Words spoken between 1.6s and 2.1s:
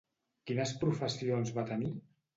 tenir?